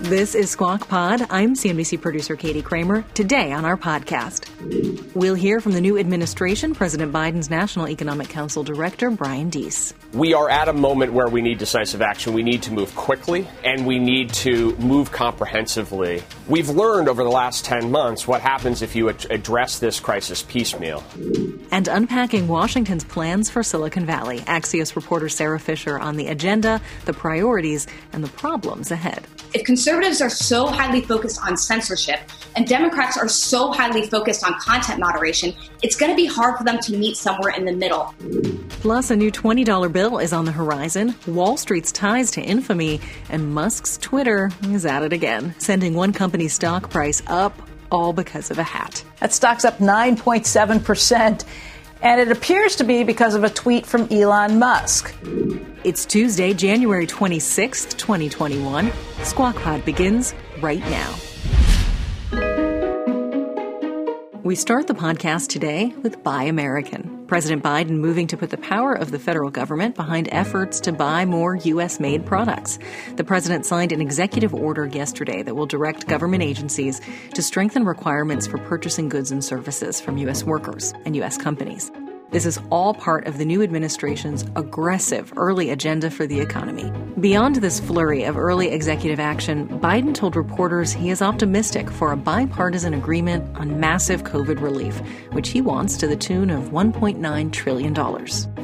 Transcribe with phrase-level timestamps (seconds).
[0.00, 1.26] This is Squawk Pod.
[1.28, 3.04] I'm CNBC producer Katie Kramer.
[3.12, 4.48] Today on our podcast,
[5.14, 9.92] we'll hear from the new administration, President Biden's National Economic Council Director, Brian Deese.
[10.14, 12.32] We are at a moment where we need decisive action.
[12.32, 16.22] We need to move quickly and we need to move comprehensively.
[16.48, 20.42] We've learned over the last 10 months what happens if you ad- address this crisis
[20.42, 21.04] piecemeal.
[21.70, 24.38] And unpacking Washington's plans for Silicon Valley.
[24.40, 29.24] Axios reporter Sara Fischer on the agenda, the priorities, and the problems ahead.
[29.52, 32.20] If conservatives are so highly focused on censorship
[32.54, 36.62] and Democrats are so highly focused on content moderation, it's going to be hard for
[36.62, 38.14] them to meet somewhere in the middle.
[38.68, 43.52] Plus, a new $20 bill is on the horizon, Wall Street's ties to infamy, and
[43.52, 48.58] Musk's Twitter is at it again, sending one company's stock price up, all because of
[48.58, 49.02] a hat.
[49.18, 51.44] That stock's up 9.7%.
[52.02, 55.14] And it appears to be because of a tweet from Elon Musk.
[55.84, 58.90] It's Tuesday, January 26th, 2021.
[59.22, 61.14] Squawk Pod begins right now.
[64.42, 67.19] We start the podcast today with Buy American.
[67.30, 71.24] President Biden moving to put the power of the federal government behind efforts to buy
[71.24, 72.00] more U.S.
[72.00, 72.80] made products.
[73.14, 77.00] The president signed an executive order yesterday that will direct government agencies
[77.34, 80.42] to strengthen requirements for purchasing goods and services from U.S.
[80.42, 81.38] workers and U.S.
[81.38, 81.92] companies.
[82.30, 86.92] This is all part of the new administration's aggressive early agenda for the economy.
[87.18, 92.16] Beyond this flurry of early executive action, Biden told reporters he is optimistic for a
[92.16, 95.00] bipartisan agreement on massive COVID relief,
[95.32, 97.94] which he wants to the tune of $1.9 trillion.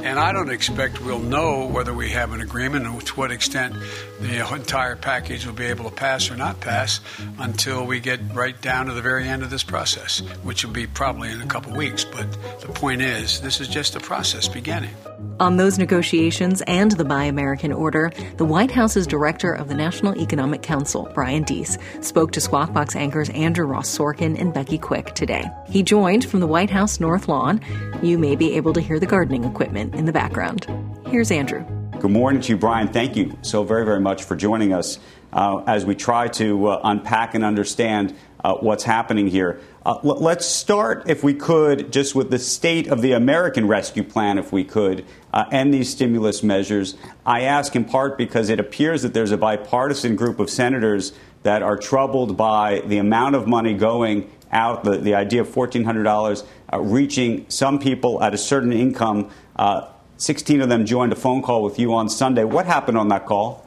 [0.07, 3.75] And I don't expect we'll know whether we have an agreement and to what extent
[4.21, 7.01] the entire package will be able to pass or not pass
[7.41, 10.87] until we get right down to the very end of this process, which will be
[10.87, 12.05] probably in a couple weeks.
[12.05, 12.31] But
[12.61, 14.95] the point is, this is just a process beginning.
[15.41, 20.17] On those negotiations and the Buy American order, the White House's director of the National
[20.19, 25.15] Economic Council, Brian Deese, spoke to Squawk Box anchors Andrew Ross Sorkin and Becky Quick
[25.15, 25.45] today.
[25.69, 27.61] He joined from the White House North Lawn.
[28.03, 30.67] You may be able to hear the gardening equipment in the background.
[31.09, 31.65] Here's Andrew.
[31.99, 32.89] Good morning to you, Brian.
[32.89, 34.99] Thank you so very, very much for joining us
[35.33, 38.15] uh, as we try to uh, unpack and understand
[38.45, 39.61] uh, what's happening here.
[39.85, 44.03] Uh, l- let's start, if we could, just with the state of the American Rescue
[44.03, 46.97] Plan, if we could, uh, and these stimulus measures.
[47.25, 51.13] I ask in part because it appears that there's a bipartisan group of senators
[51.43, 56.47] that are troubled by the amount of money going out, the, the idea of $1,400
[56.73, 59.31] uh, reaching some people at a certain income.
[59.57, 62.45] Uh, 16 of them joined a phone call with you on Sunday.
[62.45, 63.67] What happened on that call?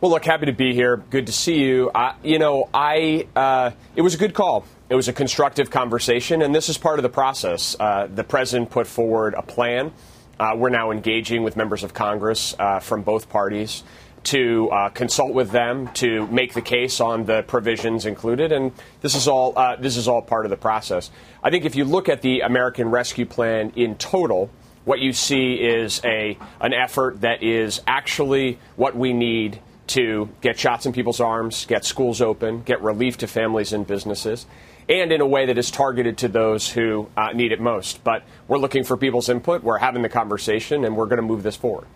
[0.00, 0.98] Well, look, happy to be here.
[0.98, 1.90] Good to see you.
[1.94, 4.66] I, you know, I uh, it was a good call.
[4.90, 7.74] It was a constructive conversation, and this is part of the process.
[7.80, 9.92] Uh, the president put forward a plan.
[10.38, 13.82] Uh, we're now engaging with members of Congress uh, from both parties
[14.24, 19.14] to uh, consult with them to make the case on the provisions included, and this
[19.14, 21.10] is all uh, this is all part of the process.
[21.42, 24.50] I think if you look at the American Rescue Plan in total,
[24.86, 30.58] what you see is a an effort that is actually what we need to get
[30.58, 34.46] shots in people's arms, get schools open, get relief to families and businesses
[34.88, 38.04] and in a way that is targeted to those who uh, need it most.
[38.04, 39.62] But we're looking for people's input.
[39.62, 41.86] We're having the conversation, and we're going to move this forward.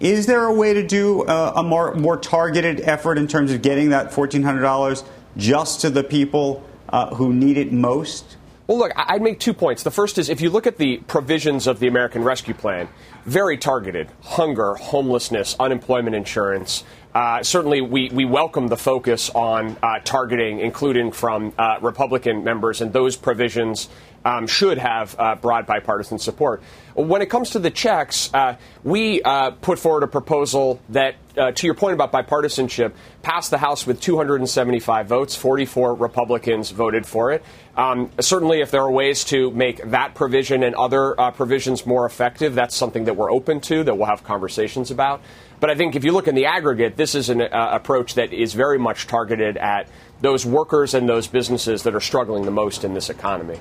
[0.00, 3.60] Is there a way to do uh, a more, more targeted effort in terms of
[3.60, 5.04] getting that $1,400
[5.36, 8.38] just to the people uh, who need it most?
[8.70, 9.82] Well, look, I'd make two points.
[9.82, 12.88] The first is if you look at the provisions of the American Rescue Plan,
[13.24, 14.08] very targeted.
[14.22, 21.10] Hunger, homelessness, unemployment insurance, uh, certainly, we, we welcome the focus on uh, targeting, including
[21.10, 23.88] from uh, Republican members, and those provisions
[24.24, 26.62] um, should have uh, broad bipartisan support.
[26.94, 31.66] When it comes to the checks, uh, we uh, put forward a proposal that, to
[31.66, 35.36] your point about bipartisanship, passed the House with 275 votes.
[35.36, 37.42] 44 Republicans voted for it.
[37.76, 42.54] Um, certainly, if there are ways to make that provision and other provisions more effective,
[42.54, 45.22] that's something that we're open to, that we'll have conversations about.
[45.60, 48.32] But I think if you look in the aggregate, this is an uh, approach that
[48.32, 49.88] is very much targeted at
[50.22, 53.60] those workers and those businesses that are struggling the most in this economy.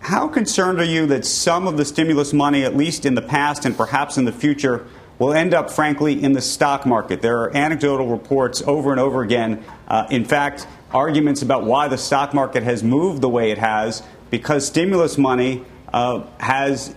[0.00, 3.64] How concerned are you that some of the stimulus money, at least in the past
[3.64, 4.86] and perhaps in the future,
[5.18, 7.22] will end up, frankly, in the stock market.
[7.22, 9.64] There are anecdotal reports over and over again.
[9.88, 14.02] Uh, in fact, arguments about why the stock market has moved the way it has
[14.30, 16.94] because stimulus money uh, has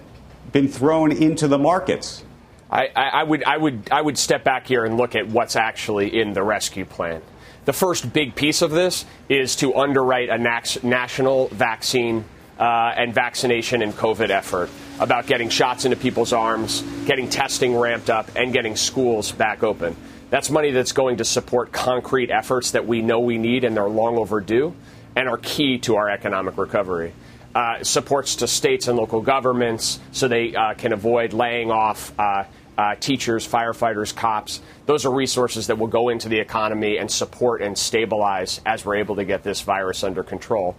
[0.51, 2.23] been thrown into the markets.
[2.71, 6.19] I, I, would, I, would, I would step back here and look at what's actually
[6.19, 7.23] in the rescue plan.
[7.65, 12.25] The first big piece of this is to underwrite a national vaccine
[12.59, 14.69] uh, and vaccination and COVID effort
[14.99, 19.95] about getting shots into people's arms, getting testing ramped up, and getting schools back open.
[20.29, 23.89] That's money that's going to support concrete efforts that we know we need and they're
[23.89, 24.75] long overdue
[25.15, 27.13] and are key to our economic recovery.
[27.55, 32.43] Uh, supports to states and local governments so they uh, can avoid laying off uh,
[32.77, 34.61] uh, teachers, firefighters, cops.
[34.85, 38.95] Those are resources that will go into the economy and support and stabilize as we're
[38.95, 40.75] able to get this virus under control.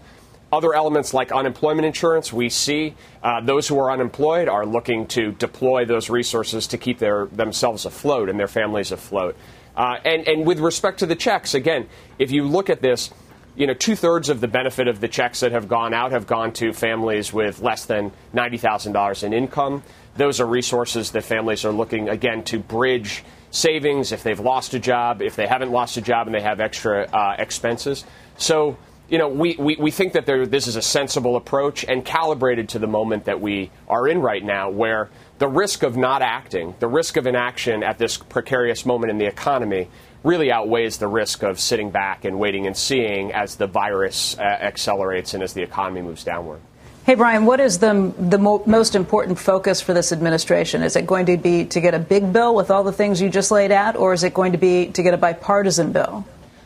[0.52, 5.30] Other elements like unemployment insurance, we see uh, those who are unemployed are looking to
[5.32, 9.36] deploy those resources to keep their, themselves afloat and their families afloat.
[9.76, 11.88] Uh, and, and with respect to the checks, again,
[12.18, 13.10] if you look at this,
[13.54, 16.26] you know, two thirds of the benefit of the checks that have gone out have
[16.26, 19.82] gone to families with less than $90,000 in income.
[20.16, 23.22] Those are resources that families are looking, again, to bridge
[23.52, 26.60] savings if they've lost a job, if they haven't lost a job and they have
[26.60, 28.04] extra uh, expenses.
[28.36, 28.76] So
[29.10, 32.68] you know, we, we, we think that there, this is a sensible approach and calibrated
[32.70, 36.74] to the moment that we are in right now, where the risk of not acting,
[36.78, 39.88] the risk of inaction at this precarious moment in the economy,
[40.22, 44.42] really outweighs the risk of sitting back and waiting and seeing as the virus uh,
[44.42, 46.60] accelerates and as the economy moves downward.
[47.04, 50.82] Hey, Brian, what is the, the mo- most important focus for this administration?
[50.82, 53.30] Is it going to be to get a big bill with all the things you
[53.30, 56.24] just laid out, or is it going to be to get a bipartisan bill?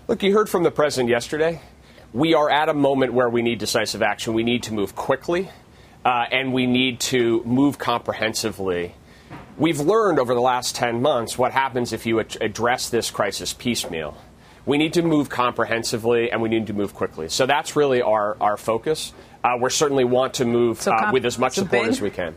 [0.08, 1.62] Look, you heard from the president yesterday
[2.14, 4.32] we are at a moment where we need decisive action.
[4.32, 5.50] We need to move quickly,
[6.04, 8.94] uh, and we need to move comprehensively.
[9.58, 13.52] We've learned over the last 10 months what happens if you ad- address this crisis
[13.52, 14.16] piecemeal.
[14.64, 17.28] We need to move comprehensively and we need to move quickly.
[17.28, 19.12] So that's really our, our focus.
[19.42, 21.88] Uh, we certainly want to move so comp- uh, with as much support big?
[21.88, 22.34] as we can.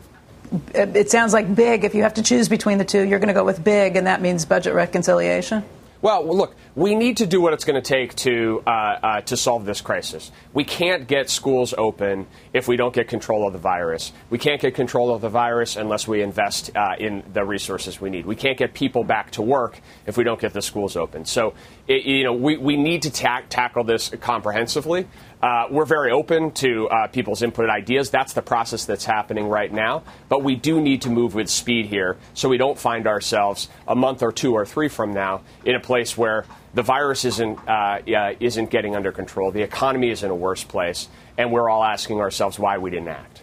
[0.74, 1.84] It sounds like big.
[1.84, 4.06] If you have to choose between the two, you're going to go with big, and
[4.06, 5.62] that means budget reconciliation?
[6.00, 9.36] Well, look, we need to do what it's going to take to uh, uh, to
[9.36, 10.30] solve this crisis.
[10.52, 14.12] We can't get schools open if we don't get control of the virus.
[14.30, 18.10] We can't get control of the virus unless we invest uh, in the resources we
[18.10, 18.26] need.
[18.26, 21.24] We can't get people back to work if we don't get the schools open.
[21.24, 21.54] So,
[21.88, 25.08] it, you know, we, we need to ta- tackle this comprehensively.
[25.40, 28.10] Uh, we're very open to uh, people's input and ideas.
[28.10, 30.02] That's the process that's happening right now.
[30.28, 33.94] But we do need to move with speed here so we don't find ourselves a
[33.94, 36.44] month or two or three from now in a place where
[36.74, 38.00] the virus isn't, uh,
[38.40, 42.20] isn't getting under control, the economy is in a worse place, and we're all asking
[42.20, 43.42] ourselves why we didn't act.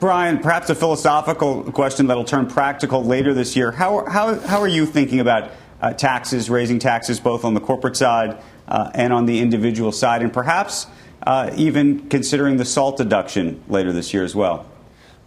[0.00, 3.70] Brian, perhaps a philosophical question that'll turn practical later this year.
[3.70, 7.96] How, how, how are you thinking about uh, taxes, raising taxes both on the corporate
[7.96, 10.88] side uh, and on the individual side, and perhaps
[11.22, 14.66] uh, even considering the SALT deduction later this year as well?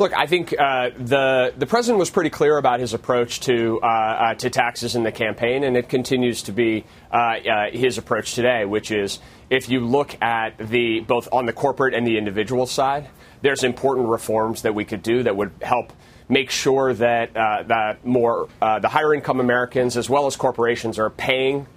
[0.02, 3.86] Look, I think uh, the the president was pretty clear about his approach to uh,
[3.86, 8.34] uh, to taxes in the campaign, and it continues to be uh, uh, his approach
[8.34, 9.20] today, which is
[9.52, 13.10] if you look at the both on the corporate and the individual side,
[13.44, 15.94] there's important reforms that we could do that would help
[16.30, 21.12] make sure that uh, that more the higher income Americans as well as corporations are
[21.12, 21.68] paying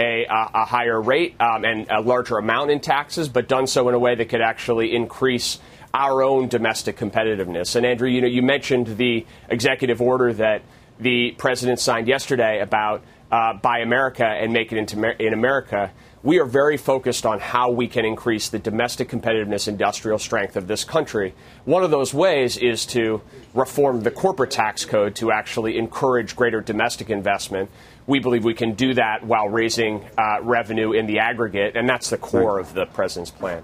[0.00, 3.94] a, a higher rate um, and a larger amount in taxes, but done so in
[3.94, 5.58] a way that could actually increase
[5.92, 7.76] our own domestic competitiveness.
[7.76, 10.62] And Andrew, you know, you mentioned the executive order that
[10.98, 15.92] the president signed yesterday about uh, Buy America and Make It into in America.
[16.22, 20.66] We are very focused on how we can increase the domestic competitiveness, industrial strength of
[20.66, 21.34] this country.
[21.64, 23.22] One of those ways is to
[23.54, 27.70] reform the corporate tax code to actually encourage greater domestic investment
[28.10, 32.10] we believe we can do that while raising uh, revenue in the aggregate, and that's
[32.10, 33.62] the core of the president's plan.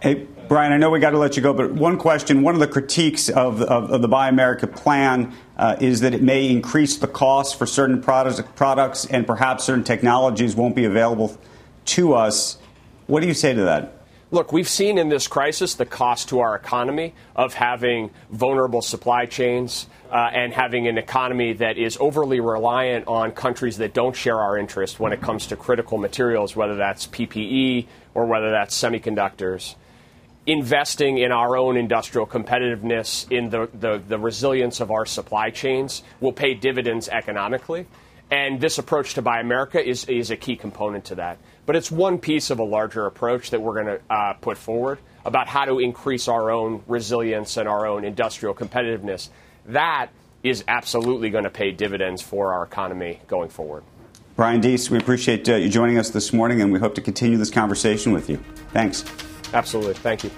[0.00, 2.42] Hey, Brian, I know we got to let you go, but one question.
[2.42, 6.22] One of the critiques of, of, of the Buy America plan uh, is that it
[6.22, 11.36] may increase the cost for certain products, products and perhaps certain technologies won't be available
[11.88, 12.58] to us.
[13.06, 13.94] What do you say to that?
[14.30, 19.24] Look, we've seen in this crisis the cost to our economy of having vulnerable supply
[19.24, 24.38] chains uh, and having an economy that is overly reliant on countries that don't share
[24.38, 29.76] our interest when it comes to critical materials, whether that's PPE or whether that's semiconductors.
[30.44, 36.02] Investing in our own industrial competitiveness, in the, the, the resilience of our supply chains,
[36.20, 37.86] will pay dividends economically.
[38.30, 41.38] And this approach to Buy America is, is a key component to that.
[41.68, 45.00] But it's one piece of a larger approach that we're going to uh, put forward
[45.26, 49.28] about how to increase our own resilience and our own industrial competitiveness.
[49.66, 50.08] That
[50.42, 53.84] is absolutely going to pay dividends for our economy going forward.
[54.34, 57.36] Brian Deese, we appreciate uh, you joining us this morning, and we hope to continue
[57.36, 58.38] this conversation with you.
[58.72, 59.04] Thanks.
[59.52, 59.92] Absolutely.
[59.92, 60.30] Thank you.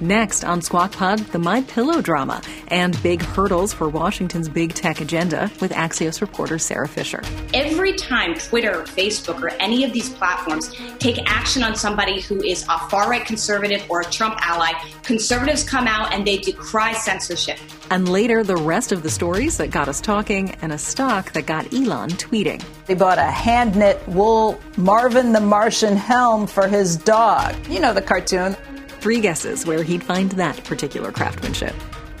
[0.00, 5.00] Next on Squawk Pod, the My Pillow drama and big hurdles for Washington's big tech
[5.00, 7.20] agenda with Axios reporter Sara Fischer.
[7.52, 12.40] Every time Twitter or Facebook or any of these platforms take action on somebody who
[12.44, 16.92] is a far right conservative or a Trump ally, conservatives come out and they decry
[16.92, 17.58] censorship.
[17.90, 21.46] And later, the rest of the stories that got us talking and a stock that
[21.46, 22.62] got Elon tweeting.
[22.86, 27.56] They bought a hand knit wool Marvin the Martian helm for his dog.
[27.68, 28.56] You know the cartoon.
[29.00, 31.74] Three guesses where he'd find that particular craftsmanship.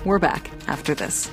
[0.04, 1.28] We're back after this.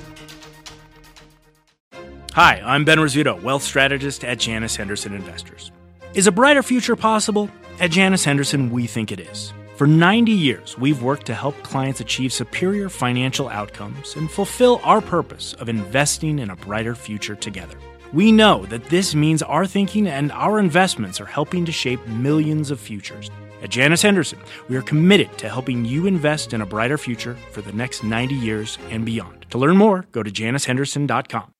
[2.32, 5.70] Hi, I'm Ben Rizzuto, wealth strategist at Janus Henderson Investors.
[6.14, 7.48] Is a brighter future possible?
[7.78, 9.52] At Janus Henderson, we think it is.
[9.76, 15.00] For 90 years, we've worked to help clients achieve superior financial outcomes and fulfill our
[15.00, 17.78] purpose of investing in a brighter future together.
[18.12, 22.70] We know that this means our thinking and our investments are helping to shape millions
[22.70, 23.30] of futures.
[23.66, 27.62] At Janus Henderson, we are committed to helping you invest in a brighter future for
[27.62, 29.44] the next 90 years and beyond.
[29.50, 31.50] To learn more, go to janushenderson.com.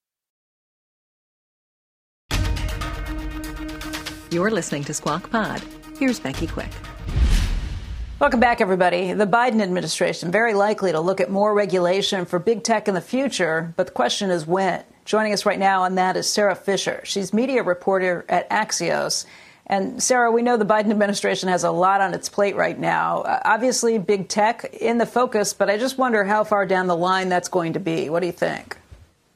[4.30, 5.60] You're listening to Squawk Pod.
[5.98, 6.70] Here's Becky Quick.
[8.20, 9.12] Welcome back, everybody.
[9.12, 13.00] The Biden administration very likely to look at more regulation for big tech in the
[13.00, 14.84] future, but the question is when.
[15.04, 17.00] Joining us right now on that is Sara Fischer.
[17.02, 19.25] She's media reporter at Axios.
[19.68, 23.23] And Sara, we know the Biden administration has a lot on its plate right now.
[23.23, 26.96] Uh, obviously, big tech in the focus, but I just wonder how far down the
[26.96, 28.08] line that's going to be.
[28.08, 28.78] What do you think?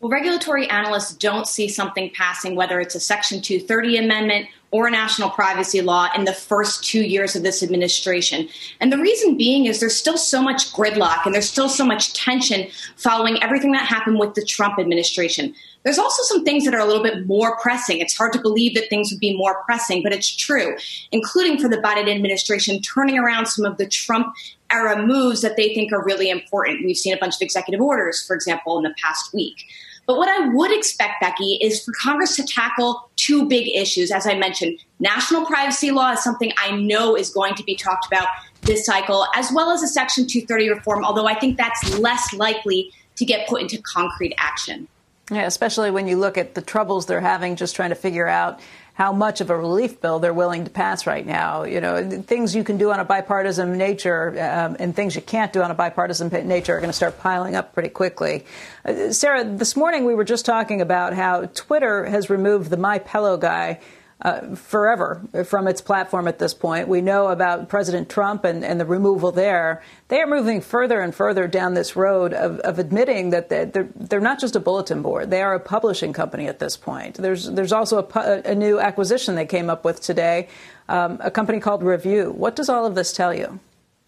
[0.01, 5.31] Well, regulatory analysts don't see something passing, whether it's a Section 230 amendment or national
[5.31, 8.49] privacy law in the first two years of this administration.
[8.81, 12.12] And the reason being is there's still so much gridlock and there's still so much
[12.12, 15.55] tension following everything that happened with the Trump administration.
[15.83, 17.99] There's also some things that are a little bit more pressing.
[17.99, 20.77] It's hard to believe that things would be more pressing, but it's true,
[21.11, 24.35] including for the Biden administration turning around some of the Trump
[24.71, 26.85] era moves that they think are really important.
[26.85, 29.65] We've seen a bunch of executive orders, for example, in the past week.
[30.11, 34.11] But what I would expect, Becky, is for Congress to tackle two big issues.
[34.11, 38.09] As I mentioned, national privacy law is something I know is going to be talked
[38.09, 38.26] about
[38.62, 42.90] this cycle, as well as a Section 230 reform, although I think that's less likely
[43.19, 44.88] to get put into concrete action.
[45.31, 48.59] Yeah, especially when you look at the troubles they're having just trying to figure out
[49.00, 51.62] how much of a relief bill they're willing to pass right now.
[51.62, 55.54] You know, things you can do on a bipartisan nature um, and things you can't
[55.54, 58.45] do on a bipartisan nature are going to start piling up pretty quickly.
[58.85, 62.99] Uh, Sara, this morning we were just talking about how Twitter has removed the My
[62.99, 63.80] Pillow guy
[64.23, 66.89] uh, forever from its platform at this point.
[66.89, 69.83] We know about President Trump and, and, the removal there.
[70.09, 74.21] They are moving further and further down this road of, of admitting that they're, they're,
[74.21, 77.17] not just a bulletin board, they are a publishing company at this point.
[77.17, 80.49] There's, there's also a, a new acquisition they came up with today,
[80.89, 82.31] um, a company called Revue.
[82.31, 83.59] What does all of this tell you?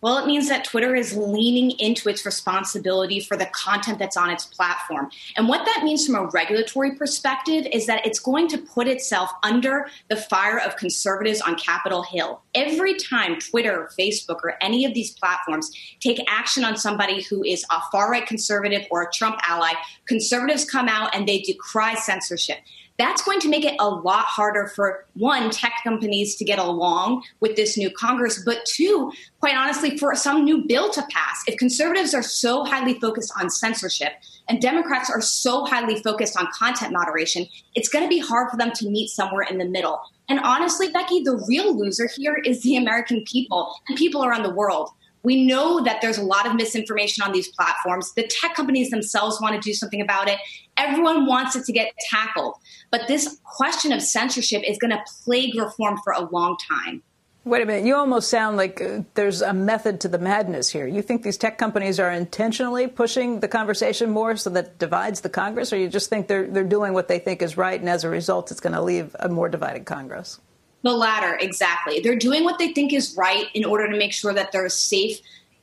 [0.02, 4.30] Well, it means that Twitter is leaning into its responsibility for the content that's on
[4.30, 5.10] its platform.
[5.36, 9.30] And what that means from a regulatory perspective is that it's going to put itself
[9.44, 12.42] under the fire of conservatives on Capitol Hill.
[12.52, 17.64] Every time Twitter, Facebook, or any of these platforms take action on somebody who is
[17.70, 19.72] a far right conservative or a Trump ally,
[20.06, 22.58] conservatives come out and they decry censorship
[22.98, 27.22] that's going to make it a lot harder for one, tech companies to get along
[27.40, 31.42] with this new Congress, but two, quite honestly, for some new bill to pass.
[31.46, 34.12] If conservatives are so highly focused on censorship
[34.48, 38.56] and Democrats are so highly focused on content moderation, it's going to be hard for
[38.56, 40.00] them to meet somewhere in the middle.
[40.28, 44.54] And honestly, Becky, the real loser here is the American people and people around the
[44.54, 44.90] world.
[45.24, 48.12] We know that there's a lot of misinformation on these platforms.
[48.14, 50.38] The tech companies themselves want to do something about it.
[50.82, 52.54] Everyone wants it to get tackled.
[52.90, 57.02] But this question of censorship is going to plague reform for a long time.
[57.44, 57.84] Wait a minute.
[57.84, 60.86] You almost sound like uh, there's a method to the madness here.
[60.86, 65.22] You think these tech companies are intentionally pushing the conversation more so that it divides
[65.22, 67.88] the Congress, or you just think they're, they're doing what they think is right, and
[67.88, 70.38] as a result, it's going to leave a more divided Congress?
[70.82, 71.98] The latter, exactly.
[71.98, 74.68] They're doing what they think is right in order to make sure that there are
[74.68, 75.20] safe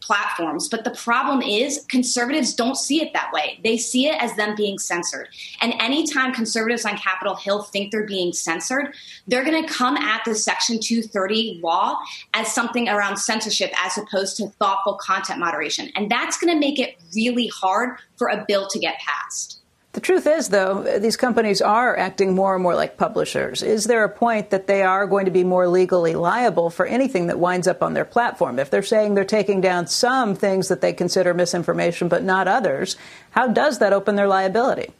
[0.09, 0.67] platforms.
[0.67, 3.59] But the problem is, conservatives don't see it that way.
[3.63, 5.29] They see it as them being censored.
[5.61, 8.95] And anytime conservatives on Capitol Hill think they're being censored,
[9.27, 11.99] they're going to come at the Section 230 law
[12.33, 15.91] as something around censorship as opposed to thoughtful content moderation.
[15.95, 19.61] And that's going to make it really hard for a bill to get passed.
[19.99, 23.61] The truth is, though, these companies are acting more and more like publishers.
[23.61, 27.27] Is there a point that they are going to be more legally liable for anything
[27.27, 28.59] that winds up on their platform?
[28.59, 32.95] If they're saying they're taking down some things that they consider misinformation but not others,
[33.31, 34.93] how does that open their liability?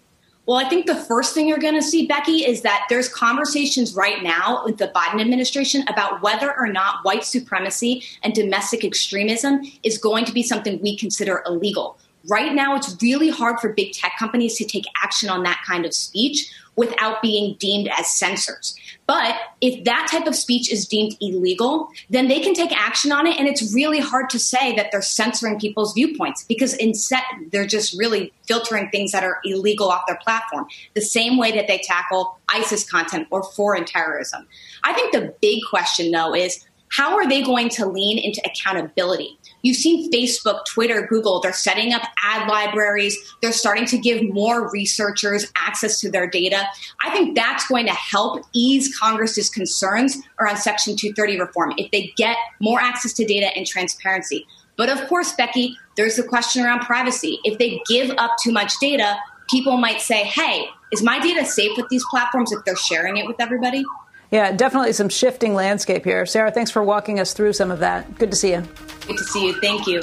[0.45, 3.95] Well, I think the first thing you're going to see, Becky, is that there's conversations
[3.95, 9.61] right now with the Biden administration about whether or not white supremacy and domestic extremism
[9.81, 11.97] is going to be something we consider illegal.
[12.27, 15.85] Right now, it's really hard for big tech companies to take action on that kind
[15.85, 18.73] of speech without being deemed as censors.
[19.05, 23.25] But if that type of speech is deemed illegal, then they can take action on
[23.25, 23.37] it.
[23.39, 27.97] And it's really hard to say that they're censoring people's viewpoints because instead they're just
[27.97, 32.37] really filtering things that are illegal off their platform, the same way that they tackle
[32.49, 34.47] ISIS content or foreign terrorism.
[34.83, 39.38] I think the big question, though, is how are they going to lean into accountability?
[39.61, 43.17] You've seen Facebook, Twitter, Google, they're setting up ad libraries.
[43.41, 46.63] They're starting to give more researchers access to their data.
[47.03, 52.13] I think that's going to help ease Congress's concerns around Section 230 reform if they
[52.15, 54.47] get more access to data and transparency.
[54.77, 57.39] But of course, Becky, there's the question around privacy.
[57.43, 59.17] If they give up too much data,
[59.49, 63.27] people might say, hey, is my data safe with these platforms if they're sharing it
[63.27, 63.83] with everybody?
[64.31, 66.25] Yeah, definitely some shifting landscape here.
[66.25, 68.17] Sara, thanks for walking us through some of that.
[68.19, 68.61] Good to see you.
[69.07, 69.59] Good to see you.
[69.59, 70.01] Thank you.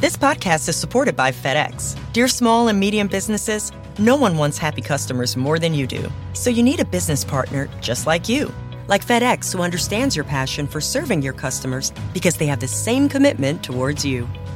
[0.00, 1.96] This podcast is supported by FedEx.
[2.12, 6.10] Dear small and medium businesses, no one wants happy customers more than you do.
[6.32, 8.52] So you need a business partner just like you.
[8.88, 13.08] Like FedEx, who understands your passion for serving your customers because they have the same
[13.08, 14.28] commitment towards you.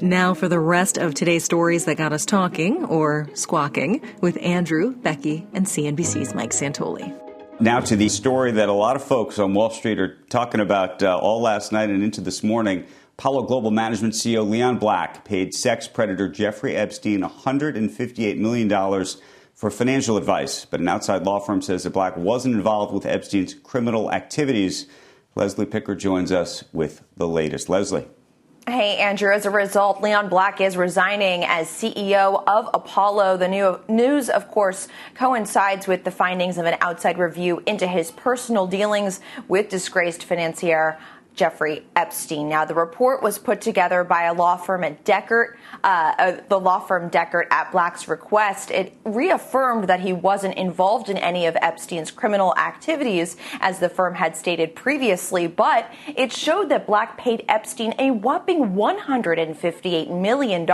[0.00, 4.94] Now for the rest of today's stories that got us talking, or squawking, with Andrew,
[4.94, 7.12] Becky, and CNBC's Mike Santoli.
[7.58, 11.02] Now to the story that a lot of folks on Wall Street are talking about
[11.02, 12.86] uh, all last night and into this morning.
[13.18, 19.04] Apollo Global Management CEO Leon Black paid sex predator Jeffrey Epstein $158 million
[19.52, 23.54] for financial advice, but an outside law firm says that Black wasn't involved with Epstein's
[23.54, 24.86] criminal activities.
[25.34, 27.68] Leslie Picker joins us with the latest.
[27.68, 28.06] Leslie.
[28.70, 29.32] Hey, Andrew.
[29.32, 33.38] As a result, Leon Black is resigning as CEO of Apollo.
[33.38, 38.10] The new news, of course, coincides with the findings of an outside review into his
[38.10, 40.98] personal dealings with disgraced financier
[41.38, 42.48] Jeffrey Epstein.
[42.48, 46.58] Now, the report was put together by a law firm at Dechert, uh, uh, the
[46.58, 48.72] law firm Dechert at Black's request.
[48.72, 54.16] It reaffirmed that he wasn't involved in any of Epstein's criminal activities, as the firm
[54.16, 60.66] had stated previously, but it showed that Black paid Epstein a whopping $158 million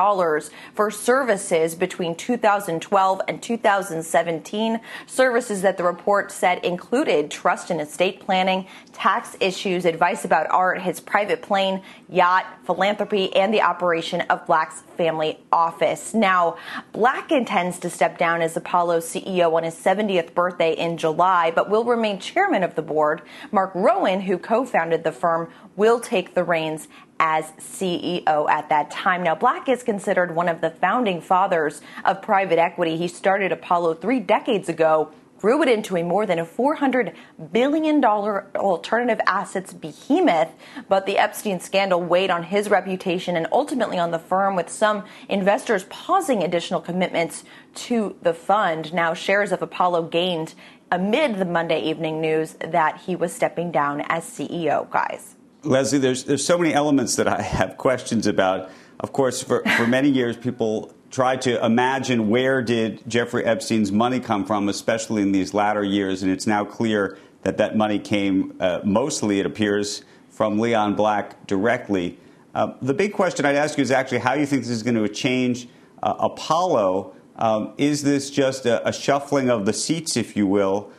[0.72, 8.18] for services between 2012 and 2017, services that the report said included trust and estate
[8.20, 14.46] planning, tax issues, advice about art, his private plane, yacht, philanthropy, and the operation of
[14.46, 16.14] Black's family office.
[16.14, 16.56] Now,
[16.92, 21.68] Black intends to step down as Apollo CEO on his 70th birthday in July, but
[21.68, 23.22] will remain chairman of the board.
[23.52, 26.88] Mark Rowan, who co founded the firm, will take the reins
[27.18, 29.22] as CEO at that time.
[29.22, 32.96] Now, Black is considered one of the founding fathers of private equity.
[32.96, 35.10] He started Apollo three decades ago
[35.44, 37.12] grew it into a more than a $400
[37.52, 40.48] billion alternative assets behemoth.
[40.88, 45.04] But the Epstein scandal weighed on his reputation and ultimately on the firm, with some
[45.28, 48.94] investors pausing additional commitments to the fund.
[48.94, 50.54] Now, shares of Apollo gained
[50.90, 55.34] amid the Monday evening news that he was stepping down as CEO, guys.
[55.62, 58.70] Leslie, there's, there's so many elements that I have questions about.
[58.98, 64.18] Of course, for, for many years, people try to imagine where did Jeffrey Epstein's money
[64.18, 68.52] come from, especially in these latter years, and it's now clear that that money came
[68.58, 72.18] uh, mostly, it appears, from Leon Black directly.
[72.52, 74.96] Uh, the big question I'd ask you is actually how you think this is going
[74.96, 75.68] to change
[76.02, 80.90] uh, Apollo, um, is this just a, a, shuffling of the seats, if you will?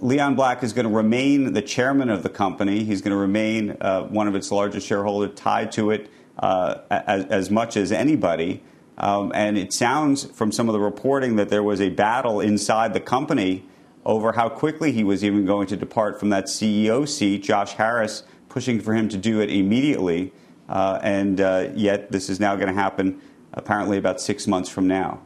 [0.00, 2.84] Leon Black is going to remain the chairman of the company.
[2.84, 7.24] He's going to remain uh, one of its largest shareholders, tied to it uh, as,
[7.26, 8.62] as, much as anybody.
[8.98, 12.94] Um, and it sounds from some of the reporting that there was a battle inside
[12.94, 13.64] the company
[14.04, 17.42] over how quickly he was even going to depart from that CEO seat.
[17.42, 20.32] Josh Harris pushing for him to do it immediately.
[20.68, 23.20] Uh, and uh, yet, this is now going to happen
[23.52, 25.20] apparently about six months from now.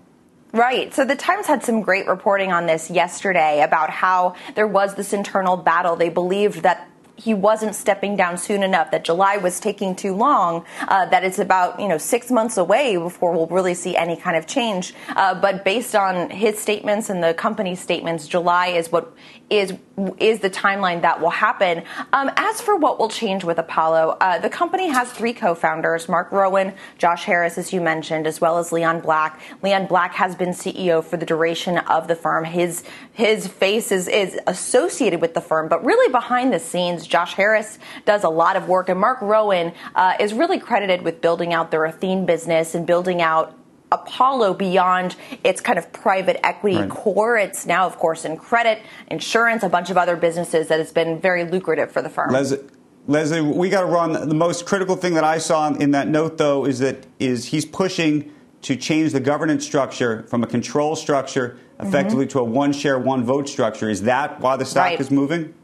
[0.52, 0.92] Right.
[0.92, 5.12] So the Times had some great reporting on this yesterday about how there was this
[5.12, 5.94] internal battle.
[5.94, 6.89] They believed that
[7.20, 11.38] he wasn't stepping down soon enough, that July was taking too long, uh, that it's
[11.38, 14.94] about you know six months away before we'll really see any kind of change.
[15.08, 19.12] Uh, but based on his statements and the company's statements, July is what
[19.50, 19.74] is
[20.18, 21.82] is the timeline that will happen.
[22.12, 26.32] Um, as for what will change with Apollo, uh, the company has three co-founders: Mark
[26.32, 29.40] Rowan, Josh Harris, as you mentioned, as well as Leon Black.
[29.62, 32.44] Leon Black has been CEO for the duration of the firm.
[32.44, 37.34] His his face is is associated with the firm, but really behind the scenes, Josh
[37.34, 41.52] Harris does a lot of work, and Mark Rowan uh, is really credited with building
[41.52, 43.56] out their Athene business and building out
[43.92, 46.88] Apollo beyond its kind of private equity right.
[46.88, 47.36] core.
[47.36, 51.20] It's now, of course, in credit, insurance, a bunch of other businesses that has been
[51.20, 52.30] very lucrative for the firm.
[52.30, 52.60] Leslie,
[53.08, 54.28] Leslie we got to run.
[54.28, 57.64] The most critical thing that I saw in that note, though, is that is he's
[57.64, 62.38] pushing to change the governance structure from a control structure effectively mm-hmm.
[62.38, 63.88] to a one share, one vote structure.
[63.88, 65.00] Is that why the stock right.
[65.00, 65.54] is moving?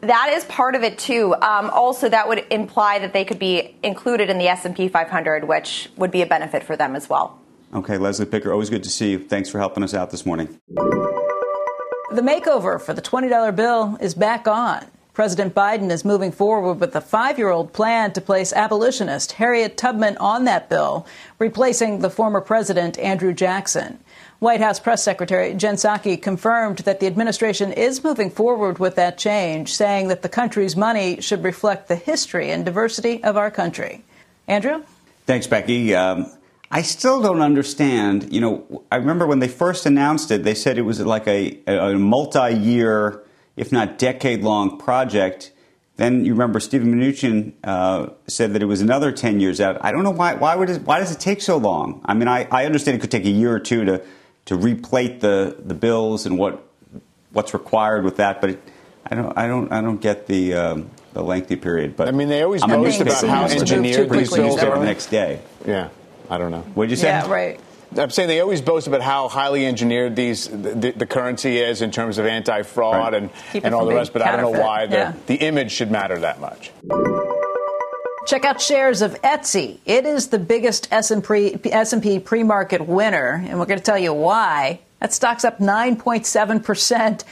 [0.00, 1.34] That is part of it too.
[1.34, 4.88] Um, also, that would imply that they could be included in the S and P
[4.88, 7.38] 500, which would be a benefit for them as well.
[7.74, 9.18] Okay, Leslie Picker, always good to see you.
[9.18, 10.60] Thanks for helping us out this morning.
[10.68, 14.86] The makeover for the $20 bill is back on.
[15.14, 19.76] President Biden is moving forward with a five year old plan to place abolitionist Harriet
[19.76, 21.06] Tubman on that bill,
[21.38, 24.00] replacing the former president Andrew Jackson.
[24.40, 29.16] White House Press Secretary Jen Psaki confirmed that the administration is moving forward with that
[29.16, 34.02] change, saying that the country's money should reflect the history and diversity of our country.
[34.48, 34.82] Andrew?
[35.26, 35.94] Thanks, Becky.
[35.94, 36.26] Um,
[36.72, 38.32] I still don't understand.
[38.32, 41.60] You know, I remember when they first announced it, they said it was like a,
[41.68, 43.22] a multi year,
[43.56, 45.52] if not decade long project.
[45.96, 49.78] Then you remember Steven Mnuchin uh, said that it was another 10 years out.
[49.80, 52.00] I don't know why, why, would it, why does it take so long?
[52.04, 54.02] I mean, I, I understand it could take a year or two to,
[54.46, 56.66] to replate the, the bills and what,
[57.30, 58.62] what's required with that, but it,
[59.06, 61.96] I, don't, I, don't, I don't get the, um, the lengthy period.
[61.96, 64.78] But I mean, they always boast about how engineered these bills are.
[64.78, 65.40] The next day.
[65.64, 65.90] Yeah.
[66.28, 66.62] I don't know.
[66.74, 67.08] What'd you say?
[67.08, 67.60] Yeah, right.
[67.96, 71.90] I'm saying they always boast about how highly engineered these the, the currency is in
[71.90, 73.22] terms of anti-fraud right.
[73.22, 73.30] and,
[73.64, 75.12] and all the rest, but I don't know why the, yeah.
[75.26, 76.70] the image should matter that much.
[78.26, 79.78] Check out shares of Etsy.
[79.84, 84.80] It is the biggest S&P pre-market winner, and we're going to tell you why.
[85.00, 87.24] That stock's up 9.7 percent.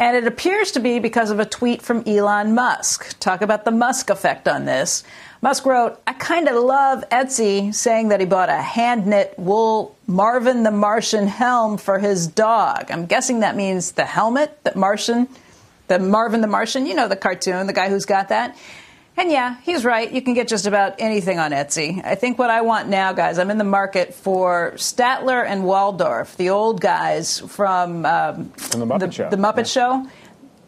[0.00, 3.18] And it appears to be because of a tweet from Elon Musk.
[3.20, 5.04] Talk about the Musk effect on this.
[5.42, 9.96] Musk wrote, I kind of love Etsy saying that he bought a hand knit wool
[10.06, 12.90] Marvin the Martian helm for his dog.
[12.90, 15.28] I'm guessing that means the helmet that Martian,
[15.88, 18.54] the Marvin the Martian, you know, the cartoon, the guy who's got that.
[19.16, 20.10] And yeah, he's right.
[20.10, 22.04] You can get just about anything on Etsy.
[22.04, 26.36] I think what I want now, guys, I'm in the market for Statler and Waldorf,
[26.36, 29.30] the old guys from, um, from the Muppet the, Show.
[29.30, 29.62] The Muppet yeah.
[29.64, 30.06] Show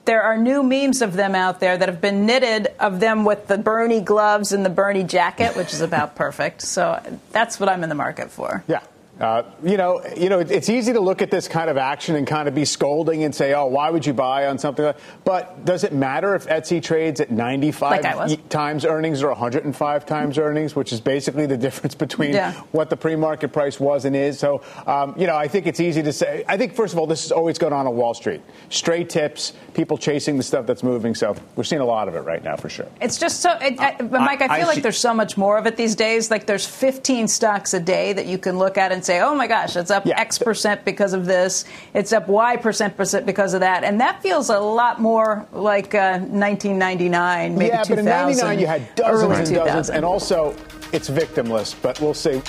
[0.05, 3.47] there are new memes of them out there that have been knitted of them with
[3.47, 6.63] the Bernie gloves and the Bernie jacket, which is about perfect.
[6.63, 8.65] So that's what I'm in the market for.
[8.67, 8.81] Yeah.
[9.21, 12.27] Uh, you know, you know, it's easy to look at this kind of action and
[12.27, 15.65] kind of be scolding and say, "Oh, why would you buy on something?" Like but
[15.65, 20.75] does it matter if Etsy trades at 95 like times earnings or 105 times earnings,
[20.75, 22.55] which is basically the difference between yeah.
[22.73, 24.39] what the pre-market price was and is?
[24.39, 26.45] So, um, you know, I think it's easy to say.
[26.49, 28.41] I think first of all, this is always going on on Wall Street.
[28.71, 31.15] Straight tips, people chasing the stuff that's moving.
[31.15, 32.89] So we're seeing a lot of it right now for sure.
[33.01, 34.41] It's just so, it, I, Mike.
[34.41, 36.31] I feel I, like there's so much more of it these days.
[36.31, 39.47] Like there's 15 stocks a day that you can look at and say, "Oh my
[39.47, 40.21] gosh, it's up yeah.
[40.21, 41.65] X percent because of this.
[41.95, 45.95] It's up Y percent percent because of that," and that feels a lot more like
[45.95, 47.95] uh, 1999, maybe yeah, 2000.
[47.95, 50.55] but in '99 you had dozens and dozens, and also
[50.93, 51.75] it's victimless.
[51.81, 52.41] But we'll see.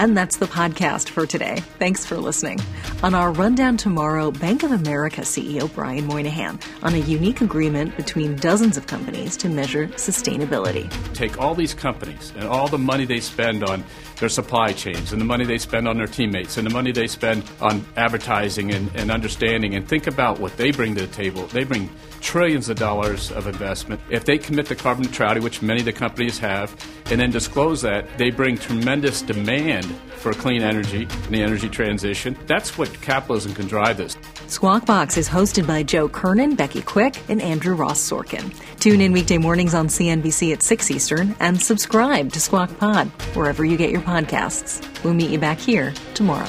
[0.00, 1.56] And that's the podcast for today.
[1.78, 2.58] Thanks for listening.
[3.02, 8.34] On our rundown tomorrow, Bank of America CEO Brian Moynihan on a unique agreement between
[8.36, 10.90] dozens of companies to measure sustainability.
[11.12, 13.84] Take all these companies and all the money they spend on
[14.20, 17.06] their supply chains and the money they spend on their teammates and the money they
[17.06, 21.46] spend on advertising and, and understanding and think about what they bring to the table.
[21.48, 24.00] They bring trillions of dollars of investment.
[24.10, 26.74] If they commit to carbon neutrality, which many of the companies have,
[27.10, 32.36] and then disclose that, they bring tremendous demand for clean energy and the energy transition.
[32.46, 34.16] That's what capitalism can drive this.
[34.46, 38.52] Squawk Box is hosted by Joe Kernen, Becky Quick, and Andrew Ross Sorkin.
[38.80, 43.64] Tune in weekday mornings on CNBC at 6 Eastern and subscribe to Squawk Pod wherever
[43.64, 44.86] you get your podcasts.
[45.04, 46.48] We'll meet you back here tomorrow.